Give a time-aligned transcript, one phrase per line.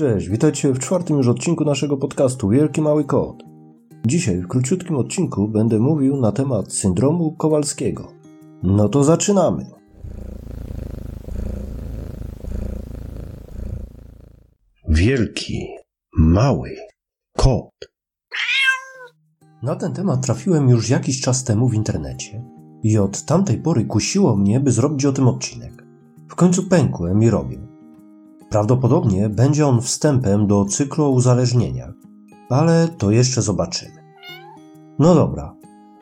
[0.00, 3.42] Cześć, witajcie w czwartym już odcinku naszego podcastu Wielki Mały Kot.
[4.06, 8.12] Dzisiaj w króciutkim odcinku będę mówił na temat syndromu Kowalskiego.
[8.62, 9.66] No to zaczynamy.
[14.88, 15.66] Wielki,
[16.16, 16.76] mały
[17.36, 17.70] kot.
[19.62, 22.44] Na ten temat trafiłem już jakiś czas temu w internecie
[22.82, 25.84] i od tamtej pory kusiło mnie, by zrobić o tym odcinek.
[26.28, 27.69] W końcu pękłem i robię.
[28.50, 31.94] Prawdopodobnie będzie on wstępem do cyklu o uzależnieniach,
[32.48, 34.00] ale to jeszcze zobaczymy.
[34.98, 35.56] No dobra,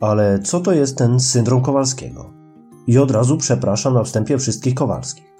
[0.00, 2.30] ale co to jest ten syndrom Kowalskiego?
[2.86, 5.32] I od razu przepraszam na wstępie wszystkich Kowalskich.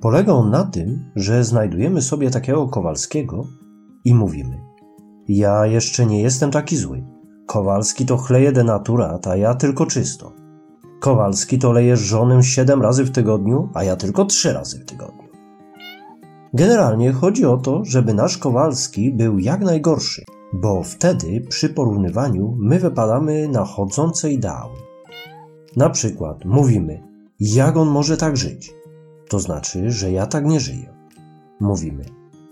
[0.00, 3.46] Polega on na tym, że znajdujemy sobie takiego Kowalskiego
[4.04, 4.60] i mówimy:
[5.28, 7.04] Ja jeszcze nie jestem taki zły.
[7.46, 10.32] Kowalski to chleje denaturat, a ja tylko czysto.
[11.00, 15.17] Kowalski to leje żonę siedem razy w tygodniu, a ja tylko trzy razy w tygodniu.
[16.54, 22.78] Generalnie chodzi o to, żeby nasz Kowalski był jak najgorszy, bo wtedy przy porównywaniu my
[22.78, 24.76] wypadamy na chodzące ideały.
[25.76, 27.02] Na przykład mówimy,
[27.40, 28.74] jak on może tak żyć?
[29.28, 30.92] To znaczy, że ja tak nie żyję.
[31.60, 32.04] Mówimy,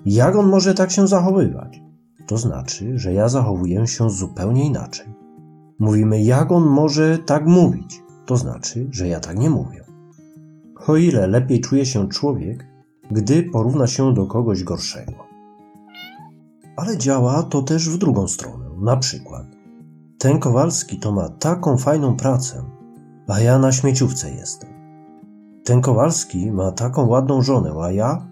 [0.06, 1.80] jak on może tak się zachowywać?
[2.26, 5.06] To znaczy, że ja zachowuję się zupełnie inaczej.
[5.78, 8.02] Mówimy, jak on może tak mówić?
[8.26, 9.84] To znaczy, że ja tak nie mówię.
[10.86, 12.66] O ile lepiej czuje się człowiek,
[13.10, 15.12] gdy porówna się do kogoś gorszego.
[16.76, 18.66] Ale działa to też w drugą stronę.
[18.80, 19.46] Na przykład,
[20.18, 22.64] ten Kowalski to ma taką fajną pracę,
[23.28, 24.70] a ja na śmieciówce jestem.
[25.64, 28.26] Ten Kowalski ma taką ładną żonę, a ja?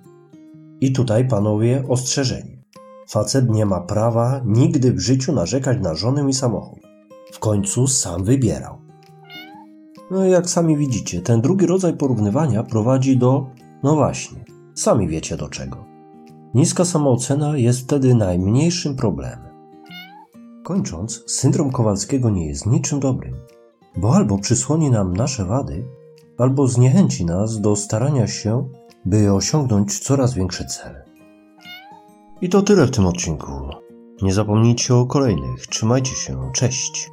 [0.81, 2.65] I tutaj, panowie, ostrzeżenie.
[3.09, 6.79] Facet nie ma prawa nigdy w życiu narzekać na żonę i samochód.
[7.33, 8.79] W końcu sam wybierał.
[10.11, 13.47] No jak sami widzicie, ten drugi rodzaj porównywania prowadzi do,
[13.83, 14.44] no właśnie,
[14.75, 15.85] sami wiecie do czego.
[16.55, 19.55] Niska samoocena jest wtedy najmniejszym problemem.
[20.65, 23.35] Kończąc, syndrom Kowalskiego nie jest niczym dobrym,
[23.97, 25.85] bo albo przysłoni nam nasze wady,
[26.39, 28.69] albo zniechęci nas do starania się,
[29.05, 31.05] by osiągnąć coraz większe cele.
[32.41, 33.53] I to tyle w tym odcinku.
[34.23, 35.67] Nie zapomnijcie o kolejnych.
[35.67, 36.51] Trzymajcie się.
[36.55, 37.11] Cześć.